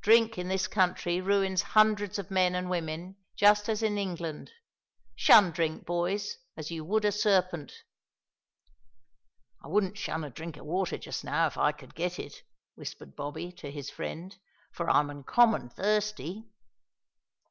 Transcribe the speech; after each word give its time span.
Drink 0.00 0.38
in 0.38 0.48
this 0.48 0.66
country 0.66 1.20
ruins 1.20 1.60
hundreds 1.76 2.18
of 2.18 2.30
men 2.30 2.54
and 2.54 2.70
women, 2.70 3.16
just 3.36 3.68
as 3.68 3.82
in 3.82 3.98
England. 3.98 4.50
Shun 5.16 5.50
drink, 5.50 5.84
boys, 5.84 6.38
as 6.56 6.70
you 6.70 6.82
would 6.86 7.04
a 7.04 7.12
serpent." 7.12 7.74
"I 9.62 9.66
wouldn't 9.68 9.98
shun 9.98 10.24
a 10.24 10.30
drink 10.30 10.56
o' 10.56 10.64
water 10.64 10.96
just 10.96 11.24
now 11.24 11.46
if 11.46 11.58
I 11.58 11.72
could 11.72 11.94
get 11.94 12.18
it," 12.18 12.36
whispered 12.74 13.14
Bobby 13.14 13.52
to 13.58 13.70
his 13.70 13.90
friend, 13.90 14.34
"for 14.72 14.88
I'm 14.88 15.10
uncommon 15.10 15.68
thirsty." 15.68 16.46